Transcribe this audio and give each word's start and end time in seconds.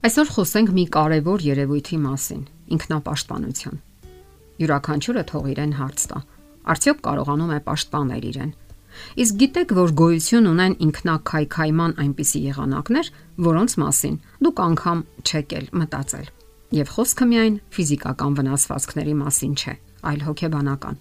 Այսօր 0.00 0.30
խոսենք 0.32 0.70
մի 0.72 0.82
կարևոր 0.94 1.42
երևույթի 1.44 1.96
մասին՝ 2.00 2.44
ինքնապաշտպանության։ 2.72 3.74
Յուրաքանչյուրը 4.62 5.24
թող 5.28 5.48
իրեն 5.50 5.74
հարց 5.76 6.04
տա. 6.12 6.20
արդյոք 6.72 7.02
կարողանում 7.04 7.52
է 7.52 7.58
պաշտպանել 7.66 8.24
իրեն։ 8.30 8.54
Իսկ 9.20 9.36
գիտեք, 9.42 9.74
որ 9.76 9.92
գոյություն 10.00 10.48
ունեն 10.54 10.74
ինքնակայքայման 10.88 11.92
այնպիսի 12.00 12.40
եղանակներ, 12.48 13.12
որոնց 13.44 13.76
մասին 13.84 14.16
դուք 14.40 14.64
անգամ 14.70 15.04
չեք 15.20 15.54
էլ 15.60 15.66
մտածել։ 15.84 16.26
Եվ 16.80 16.88
խոսքը 16.96 17.24
միայն 17.28 17.54
ֆիզիկական 17.76 18.32
վնասվածքների 18.40 19.14
մասին 19.20 19.54
չէ, 19.60 19.74
այլ 20.00 20.20
հոգեբանական։ 20.30 21.00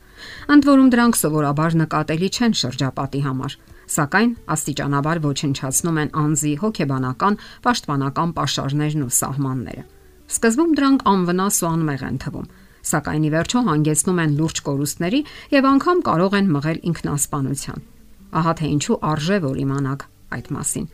Ընդ 0.60 0.64
որում 0.75 0.92
դրանք 0.92 1.20
սովորաբար 1.24 1.79
նկատելի 1.88 2.29
չեն 2.36 2.54
շրջապատի 2.68 3.21
համար, 3.29 3.60
սակայն 3.89 4.32
աստիճանաբար 4.54 5.21
ոչնչացնում 5.25 6.00
են 6.04 6.11
անձի 6.24 6.54
հոգեբանական, 6.64 7.38
պաշտպանական 7.66 8.34
ապաշարներն 8.36 9.06
ու 9.06 9.14
սահմանները։ 9.20 9.84
Սկզբում 10.29 10.74
դրանք 10.78 11.06
անվնաս 11.10 11.56
ու 11.60 11.70
անմեղ 11.70 12.02
են 12.10 12.18
թվում, 12.24 12.50
սակայն 12.89 13.24
ի 13.25 13.32
վերջո 13.34 13.62
հանգեցնում 13.70 14.20
են 14.24 14.36
լուրջ 14.39 14.62
կորուստների 14.70 15.21
եւ 15.57 15.70
անգամ 15.70 16.04
կարող 16.10 16.36
են 16.39 16.52
մղել 16.54 16.79
ինքնասպանության։ 16.89 17.79
Ահա 18.29 18.54
թե 18.60 18.70
ինչու 18.70 19.00
արժե 19.10 19.38
որ 19.50 19.57
իմանաք 19.65 20.06
այդ 20.37 20.51
մասին։ 20.54 20.86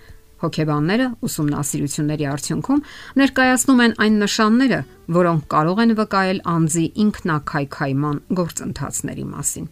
Հոգեբանները 0.46 1.06
ուսումնասիրությունների 1.26 2.26
արդյունքում 2.32 2.82
ներկայացնում 3.22 3.84
են 3.86 3.94
այն 4.06 4.18
նշանները, 4.24 4.80
որոնք 5.16 5.46
կարող 5.56 5.82
են 5.86 5.94
վկայել 6.00 6.42
անձի 6.56 6.86
ինքնակայքայման 7.06 8.18
գործընթացների 8.40 9.26
մասին։ 9.36 9.70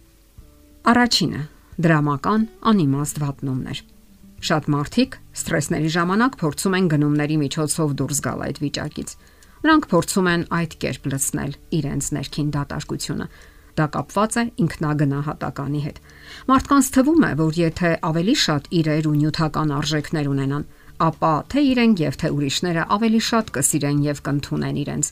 Առաջինը՝ 0.93 1.41
դրամական 1.81 2.43
անիմաստ 2.69 3.19
վատնումներ։ 3.23 3.79
Շատ 4.43 4.65
մարդիկ 4.73 5.15
սթրեսների 5.39 5.89
ժամանակ 5.93 6.35
փորձում 6.41 6.75
են 6.77 6.89
գնումների 6.91 7.37
միջոցով 7.43 7.95
դուրս 8.01 8.19
գալ 8.27 8.43
այդ 8.47 8.59
վիճակից։ 8.63 9.13
Նրանք 9.63 9.87
փորձում 9.93 10.27
են 10.33 10.43
այդ 10.59 10.75
կերպ 10.83 11.07
լցնել 11.13 11.51
իրենց 11.79 12.09
ներքին 12.17 12.49
դատարկությունը։ 12.53 13.27
Դա 13.73 13.85
կապված 13.95 14.35
է 14.37 14.43
ինքնագնահատականի 14.63 15.81
հետ։ 15.87 15.97
Մարդկանց 16.51 16.89
թվում 16.93 17.23
է, 17.23 17.31
որ 17.41 17.53
եթե 17.63 17.91
ավելի 18.11 18.35
շատ 18.43 18.63
իրեր 18.83 19.07
ու 19.09 19.15
նյութական 19.23 19.73
արժեքներ 19.79 20.27
ունենան, 20.33 20.67
ապա 21.07 21.33
թե 21.49 21.63
իրենք 21.73 22.03
եւ 22.03 22.17
թե 22.21 22.29
ուրիշները 22.37 22.83
ավելի 22.93 23.21
շատ 23.33 23.49
կսիրեն 23.55 24.03
եւ 24.13 24.21
կընդունեն 24.27 24.77
իրենց։ 24.83 25.05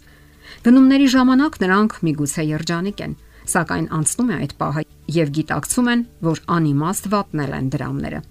Գնումների 0.67 1.07
ժամանակ 1.15 1.57
նրանք 1.63 1.97
միգուցե 2.05 2.43
երջանիկ 2.51 3.01
են, 3.07 3.15
սակայն 3.51 3.87
անցնում 3.97 4.31
է 4.31 4.35
այդ 4.41 4.53
պահը 4.61 4.83
եւ 5.11 5.31
գիտակցում 5.37 5.89
են, 5.91 6.03
որ 6.27 6.41
անիմաստ 6.55 7.09
վատնել 7.11 7.55
են 7.57 7.69
դրամները։ 7.75 8.21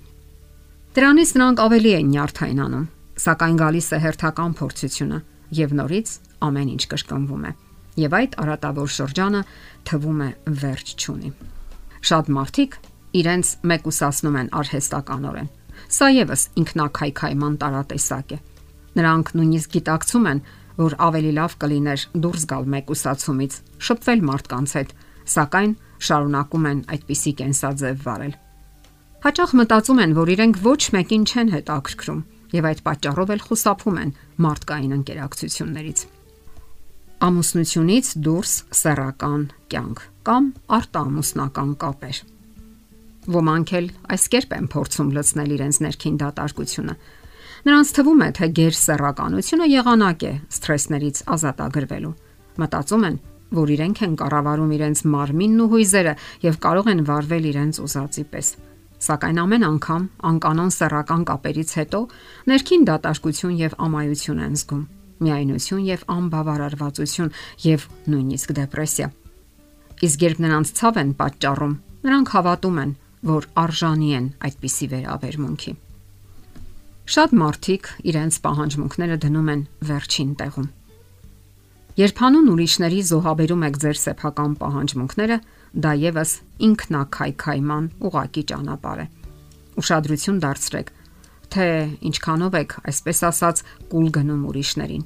Դրանից 0.91 1.31
նրանք 1.39 1.63
ավելի 1.65 1.93
են 2.01 2.09
նյարդայնանում, 2.11 2.87
սակայն 3.25 3.57
գալիս 3.61 3.89
է 3.91 3.99
հերթական 4.05 4.55
փորձությունը 4.61 5.19
եւ 5.61 5.75
նորից 5.81 6.15
ամեն 6.47 6.71
ինչ 6.75 6.83
կշկնվում 6.91 7.45
է։ 7.51 7.53
Եվ 8.01 8.17
այդ 8.21 8.37
արատավոր 8.41 8.91
շրջանը 8.97 9.41
թվում 9.91 10.21
է 10.25 10.31
վերջ 10.61 10.93
չունի։ 11.01 11.31
Շատ 12.11 12.31
մարդիկ 12.37 12.77
իրենց 13.21 13.49
մեկուսացնում 13.71 14.39
են 14.41 14.49
արհեստականորեն։ 14.61 15.51
Սա 15.91 16.09
եւս 16.15 16.43
ինքնակայքայման 16.61 17.55
տարատեսակ 17.61 18.35
է։ 18.35 18.39
Նրանք 19.01 19.33
նույնիսկ 19.39 19.75
գիտակցում 19.75 20.29
են, 20.31 20.43
որ 20.81 20.97
ավելի 21.07 21.33
լավ 21.37 21.57
կլիներ 21.61 22.05
դուրս 22.25 22.45
գալ 22.51 22.69
մեկուսացումից, 22.75 23.57
շփվել 23.87 24.23
մարդկանց 24.31 24.75
հետ, 24.81 24.95
սակայն 25.31 25.73
շարունակում 26.01 26.69
են 26.71 26.81
այդպիսի 26.97 27.33
կենսաձև 27.41 28.05
վարել։ 28.07 28.35
Հաճախ 29.21 29.51
մտածում 29.61 29.99
են, 30.01 30.15
որ 30.17 30.33
իրենք 30.33 30.61
ոչ 30.65 30.81
մեկին 30.97 31.25
չեն 31.29 31.53
հետաքրքրում 31.55 32.21
եւ 32.57 32.67
այդ 32.71 32.81
պատճառով 32.87 33.33
էլ 33.35 33.43
խուսափում 33.47 33.99
են 34.01 34.15
մարդկային 34.41 34.95
ընկերակցություններից։ 34.97 36.05
Ամուսնությունից 37.21 38.07
դուրս 38.25 38.53
սեռական 38.81 39.43
կյանք 39.71 39.99
կամ 40.25 40.45
արտամուսնական 40.81 41.73
կապեր։ 41.85 42.21
Ոմանք 43.37 43.73
էլ 43.77 43.91
այս 44.17 44.25
կերպ 44.33 44.55
են 44.57 44.69
փորձում 44.73 45.11
լցնել 45.21 45.51
իրենց 45.61 45.81
ներքին 45.85 46.17
դատարկությունը։ 46.25 46.95
Նրանց 47.61 47.91
թվում 47.97 48.23
է, 48.25 48.29
թե 48.39 48.47
ģեր 48.57 48.77
սեռականությունը 48.81 49.67
եղանակ 49.69 50.23
է 50.25 50.33
սթրեսներից 50.57 51.19
ազատագրվելու։ 51.35 52.13
Մտածում 52.61 53.05
են, 53.11 53.17
որ 53.51 53.73
իրենք 53.75 54.01
են 54.07 54.15
կառավարում 54.21 54.73
իրենց 54.77 55.03
մարմինն 55.13 55.61
ու 55.61 55.69
հույզերը 55.75 56.15
եւ 56.47 56.59
կարող 56.65 56.91
են 56.95 57.03
վարվել 57.11 57.49
իրենց 57.51 57.81
ուզածի 57.85 58.25
պես։ 58.33 58.49
Սակայն 59.01 59.41
ամեն 59.41 59.67
անգամ 59.71 60.07
անկանոն 60.31 60.73
սեռական 60.77 61.23
կապերից 61.29 61.71
հետո 61.81 62.01
ներքին 62.53 62.83
դատարկություն 62.91 63.55
եւ 63.61 63.77
ամայություն 63.87 64.43
են 64.45 64.57
զգում, 64.61 64.83
միայնություն 65.25 65.85
եւ 65.89 66.05
անբավարարվածություն 66.17 67.35
եւ 67.65 67.87
նույնիսկ 68.13 68.57
դեպրեսիա։ 68.61 69.09
Իսկ 70.01 70.27
երբ 70.31 70.43
նրանց 70.47 70.75
ցավ 70.81 71.01
են 71.01 71.15
պատճառում, 71.21 71.77
նրանք 72.09 72.35
հավատում 72.37 72.83
են, 72.85 72.97
որ 73.31 73.49
արժանի 73.65 74.11
են 74.21 74.27
այդպիսի 74.49 74.87
վերաբերմունքի։ 74.97 75.73
Շատ 77.07 77.33
մարդիկ 77.41 77.95
իրենց 78.11 78.43
պահանջմունքները 78.45 79.17
դնում 79.25 79.49
են 79.55 79.65
վերջին 79.89 80.37
տեղում 80.43 80.69
Երբ 81.99 82.21
հանուն 82.23 82.47
ուրիշների 82.53 83.01
զոհաբերում 83.09 83.65
եք 83.67 83.79
ձեր 83.83 83.99
սեփական 84.01 84.53
պահանջմունքները, 84.61 85.37
դա 85.85 85.91
եւս 86.01 86.31
ինքնակայքայման 86.67 87.89
ուղակի 88.09 88.45
ճանապարհ 88.51 89.03
է։ 89.03 89.07
Ուշադրություն 89.83 90.39
դարձրեք, 90.45 90.93
թե 91.51 91.67
ինչքանով 92.11 92.57
եք, 92.61 92.77
այսպես 92.93 93.23
ասած, 93.31 93.63
կուլ 93.91 94.09
գնում 94.17 94.47
ուրիշներին։ 94.49 95.05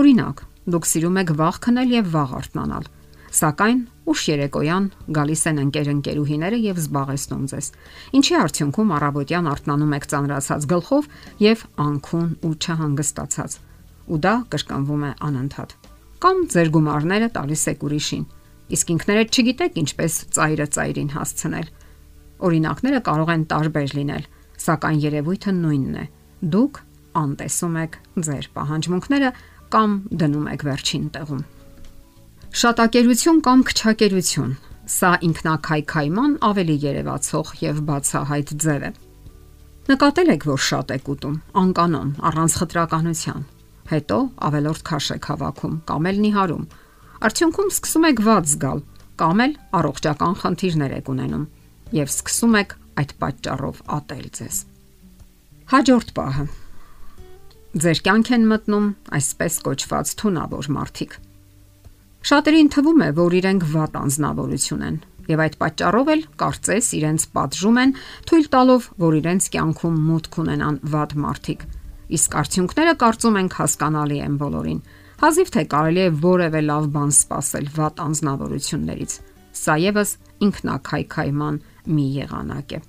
Օրինակ, 0.00 0.42
դուք 0.74 0.88
սիրում 0.90 1.20
եք 1.22 1.32
վաղ 1.44 1.60
քնել 1.68 1.94
եւ 1.94 2.10
վաղ 2.14 2.34
արթնանալ, 2.40 2.90
սակայն 3.34 3.80
ուշ 4.10 4.20
երեկոյան 4.30 4.84
գալիս 5.16 5.42
են 5.50 5.62
ընկեր-ընկերուհիները 5.64 6.58
եւ 6.64 6.82
զբաղեցնում 6.84 7.46
ձեզ։ 7.54 7.70
Ինչի 8.20 8.36
արդյունքում 8.44 8.92
առավոտյան 8.98 9.48
արթնանում 9.54 9.96
եք 9.98 10.06
ծանրացած 10.14 10.68
գլխով 10.74 11.08
եւ 11.44 11.64
անքուն 11.88 12.30
ու 12.44 12.54
չհանգստացած։ 12.62 13.58
Ու 14.04 14.20
դա 14.28 14.34
կշկանվում 14.54 15.04
է 15.08 15.10
անընդհատ 15.24 15.76
կամ 16.24 16.38
ձեր 16.48 16.68
գումարները 16.72 17.26
տալիս 17.34 17.62
եք 17.68 17.82
ուրիշին։ 17.84 18.22
Իսկ 18.74 18.92
ինքներդ 18.94 19.34
չգիտեք 19.36 19.74
ինչպես 19.82 20.14
ծայրը 20.36 20.66
ծայրին 20.76 21.10
հասցնել։ 21.14 21.66
Օրինակները 22.48 23.00
կարող 23.08 23.32
են 23.34 23.44
տարբեր 23.50 23.92
լինել, 23.98 24.24
սակայն 24.64 25.02
երևույթը 25.04 25.54
նույնն 25.58 25.98
է։ 26.00 26.06
Դուք 26.54 26.80
անտեսում 27.20 27.76
եք 27.84 27.98
ձեր 28.24 28.48
պահանջմունքները 28.56 29.34
կամ 29.74 29.98
դնում 30.24 30.48
եք 30.54 30.66
վերջին 30.70 31.06
տեղում։ 31.18 31.44
Շատակերություն 32.54 33.38
կամ 33.42 33.62
քչակերություն 33.66 34.50
սա 34.86 35.08
ինքնակայքայման 35.26 36.36
ավելի 36.46 36.76
երևացող 36.84 37.48
եւ 37.64 37.80
բացահայտ 37.88 38.52
ձև 38.62 38.84
է։ 38.88 38.90
Նկատել 39.90 40.30
եք, 40.34 40.46
որ 40.52 40.62
շատ 40.66 40.92
եք 40.94 41.10
ուտում, 41.14 41.34
անկանոն, 41.64 42.12
առանց 42.30 42.56
խտրականության 42.60 43.42
հետո 43.90 44.20
ավելորդ 44.50 44.86
քաշ 44.86 45.10
եք 45.16 45.28
հավաքում 45.32 45.74
կամ 45.90 46.08
էլ 46.12 46.22
նիհարում։ 46.28 46.64
Արդյունքում 47.26 47.74
սկսում 47.74 48.08
եք 48.14 48.24
վատ 48.30 48.48
զգալ 48.54 48.86
կամ 49.18 49.44
էլ 49.48 49.58
առողջական 49.82 50.40
խնդիրներ 50.44 50.96
եք 51.02 51.12
ունենում 51.14 51.44
եւ 51.98 52.14
սկսում 52.14 52.58
եք 52.62 52.78
այդ 53.02 53.18
պատճառով 53.24 53.84
ատել 53.98 54.26
ձեզ։ 54.38 54.56
Հաջորդ 55.74 56.16
պահը։ 56.22 56.48
Ձեր 57.82 58.06
կյանք 58.06 58.34
են 58.38 58.50
մտնում 58.54 58.90
այսպես 59.18 59.62
կոչված 59.66 60.18
թունավոր 60.22 60.74
մարդիկ։ 60.78 61.23
Շատերին 62.24 62.70
թվում 62.72 63.02
է, 63.04 63.06
որ 63.18 63.34
իրենք 63.36 63.64
վատ 63.68 63.96
անznավորություն 64.00 64.84
են 64.84 64.94
եւ 65.28 65.40
այդ 65.44 65.56
պատճառով 65.60 66.10
էլ 66.14 66.22
կարծես 66.40 66.86
իրենց 66.98 67.24
պատժում 67.36 67.80
են, 67.82 67.92
թույլ 68.28 68.46
տալով, 68.54 68.86
որ 69.04 69.16
իրենց 69.18 69.48
կյանքում 69.54 69.98
մուտք 70.08 70.38
ունենան 70.44 70.78
վատ 70.94 71.12
մարդիկ։ 71.24 71.66
Իսկ 72.16 72.36
արդյունքները 72.40 72.94
կարծում 73.04 73.36
ենք 73.40 73.56
հասկանալի 73.60 74.18
են 74.24 74.38
բոլորին։ 74.40 74.80
Հազիվ 75.24 75.52
թե 75.54 75.64
կարելի 75.74 76.02
է 76.04 76.08
որևէ 76.24 76.62
լավ 76.64 76.88
բան 76.96 77.12
սпасել 77.18 77.68
վատ 77.76 78.02
անznավորություններից։ 78.04 79.18
Սա 79.64 79.76
եւս 79.84 80.10
ինքնակայքայման 80.48 81.60
մի 81.92 82.06
եղանակ 82.24 82.74
է։ 82.74 82.80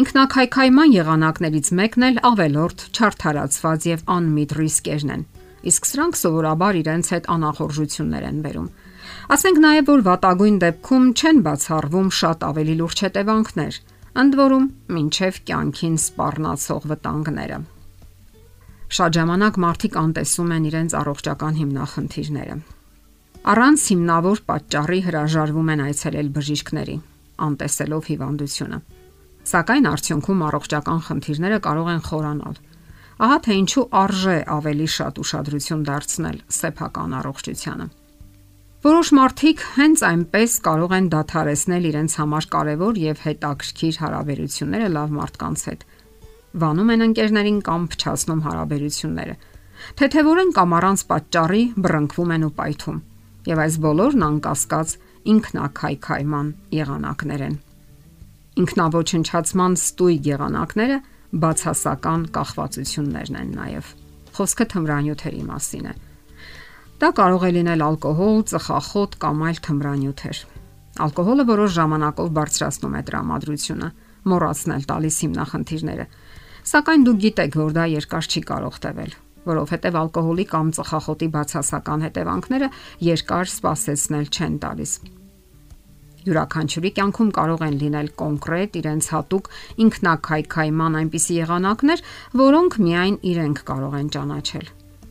Ինքնակայքայման 0.00 0.92
եղանակներից 0.96 1.70
մեկն 1.80 2.08
էլ 2.08 2.18
ավելորդ, 2.30 2.88
չարթարացված 2.94 3.86
եւ 3.90 4.04
անմիտ 4.16 4.56
ռիսկերն 4.60 5.14
են։ 5.16 5.24
Իսկ 5.60 5.88
սրանք 5.90 6.16
սովորաբար 6.20 6.78
իրենց 6.80 7.10
հետ 7.14 7.26
անախորժություններ 7.34 8.24
են 8.30 8.38
բերում։ 8.44 8.68
Ասենք 9.34 9.58
նաև 9.64 9.90
որ 9.90 10.02
վատագույն 10.06 10.56
դեպքում 10.64 11.04
չեն 11.20 11.42
բացառվում 11.46 12.08
շատ 12.20 12.46
ավելի 12.50 12.74
լուրջ 12.80 13.02
հետևանքներ, 13.04 13.74
ընդ 14.20 14.38
որում, 14.40 14.66
ինչև 15.00 15.40
կյանքին 15.50 15.96
սպառնացող 16.00 16.88
վտանգները։ 16.90 17.58
Շատ 18.90 19.16
ժամանակ 19.20 19.58
մարդիկ 19.64 19.98
անտեսում 20.00 20.54
են 20.56 20.64
իրենց 20.70 20.94
առողջական 21.00 21.58
հիմնախնդիրները։ 21.60 22.56
Առանց 23.50 23.84
հիմնավոր 23.90 24.40
պատճառի 24.50 24.98
հրաժարվում 25.06 25.70
են 25.74 25.84
այցելել 25.84 26.32
բժիշկների, 26.40 26.96
անտեսելով 27.46 28.08
հիվանդությունը։ 28.10 28.80
Սակայն 29.50 29.86
արդյունքում 29.90 30.42
առողջական 30.50 31.00
խնդիրները 31.06 31.60
կարող 31.64 31.88
են 31.94 32.02
խորանալ։ 32.10 32.58
ահա 33.20 33.38
թե 33.44 33.56
ինչու 33.60 33.82
արժե 34.00 34.36
ավելի 34.56 34.88
շատ 34.96 35.18
ուշադրություն 35.20 35.82
դարձնել 35.90 36.36
սեփական 36.56 37.16
առողջությանը։ 37.20 37.86
Որոշ 38.80 39.08
մարդիկ 39.18 39.62
հենց 39.76 40.02
այնպես 40.08 40.52
կարող 40.64 40.92
են 40.96 41.08
դադարեցնել 41.12 41.88
իրենց 41.90 42.12
համար 42.20 42.46
կարևոր 42.54 43.00
եւ 43.00 43.18
հետաքրքիր 43.26 43.98
հարաբերությունները 44.00 44.88
լավ 44.96 45.12
մարդկանց 45.20 45.64
հետ։ 45.68 45.84
Վանում 46.64 46.92
են 46.94 47.04
ընկերներին 47.10 47.58
կամ 47.68 47.84
փչացնում 47.92 48.40
հարաբերությունները։ 48.48 49.34
Թեթևորեն 50.00 50.50
կամ 50.56 50.74
առանց 50.80 51.04
պատճառի 51.12 51.62
բռնկվում 51.76 52.32
են 52.40 52.46
ու 52.48 52.52
պայթում։ 52.56 52.98
Եվ 53.50 53.60
այս 53.64 53.76
բոլորն 53.84 54.24
անկասկած 54.30 54.96
ինքնակայքայման 55.30 56.48
եղանակներ 56.80 57.44
են։ 57.50 57.54
Ինքնավոչնչացման 58.60 59.76
ստույգ 59.80 60.28
եղանակները 60.30 60.98
բացասական 61.30 62.22
կախվածություններն 62.34 63.36
են 63.40 63.50
նաև։ 63.54 63.90
Խոսքը 64.34 64.66
թմրանյութերի 64.72 65.42
մասին 65.46 65.86
է։ 65.90 65.94
Դա 67.00 67.10
կարող 67.16 67.44
է 67.46 67.50
լինել 67.56 67.84
ալկոհոլ, 67.86 68.40
ծխախոտ 68.50 69.14
կամ 69.22 69.44
այլ 69.46 69.60
թմրանյութեր։ 69.66 70.40
Ալկոհոլը 71.00 71.44
որոշ 71.48 71.70
ժամանակով 71.78 72.32
բարձրացնում 72.36 72.96
է 72.98 73.02
տրամադրությունը, 73.10 73.88
մոռացնել 74.30 74.82
տալիս 74.90 75.20
հիմնախնդիրները։ 75.24 76.06
Սակայն 76.70 77.06
դուք 77.06 77.22
գիտեք, 77.24 77.56
որ 77.60 77.72
դա 77.78 77.86
երկար 77.94 78.28
չի 78.30 78.42
կարող 78.50 78.76
տևել, 78.84 79.14
որովհետև 79.48 79.96
ալկոհոլի 80.02 80.46
կամ 80.50 80.74
ծխախոտի 80.76 81.28
բացասական 81.38 82.04
հետևանքները 82.10 82.68
երկար 83.06 83.50
սպասեցնել 83.54 84.28
չեն 84.34 84.60
տալիս։ 84.66 84.92
Յուրաքանչյուրի 86.26 86.90
կյանքում 86.96 87.30
կարող 87.36 87.62
են 87.64 87.76
լինել 87.80 88.08
կոնկրետ 88.20 88.74
իրենց 88.80 89.06
հատուկ 89.14 89.46
ինքնակայքայման 89.84 90.98
այնպիսի 91.00 91.36
եղանակներ, 91.40 92.02
որոնք 92.40 92.76
միայն 92.84 93.16
իրենք 93.30 93.62
կարող 93.70 93.94
են 94.00 94.10
ճանաչել։ 94.16 94.66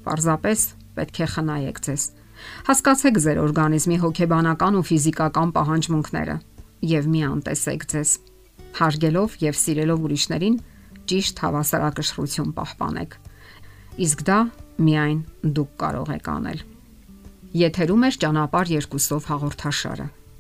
Պարզապես 0.06 0.66
պետք 1.00 1.20
է 1.20 1.28
խնայեք 1.34 1.82
ձեզ։ 1.90 2.04
Հասկացեք 2.70 3.20
ձեր 3.26 3.40
օրգանիզմի 3.44 3.98
հոգեբանական 4.04 4.78
ու 4.80 4.86
ֆիզիկական 4.90 5.50
պահանջմունքները 5.58 6.36
եւ 6.90 7.10
մի 7.10 7.22
անտեսեք 7.30 7.86
ձեզ։ 7.94 8.12
Հարգելով 8.80 9.36
եւ 9.44 9.60
սիրելով 9.60 10.06
ուրիշներին 10.10 10.60
ճիշտ 11.10 11.42
հավասարակշռություն 11.44 12.54
պահպանեք։ 12.60 13.18
Իսկ 14.06 14.24
դա 14.30 14.40
միայն 14.86 15.20
դուք 15.58 15.74
կարող 15.84 16.14
եք 16.20 16.30
անել։ 16.38 16.64
Եթերում 17.60 18.06
է 18.06 18.10
ճանապարհ 18.24 18.74
երկուսով 18.78 19.30
հաղորդաշարը։ 19.34 20.08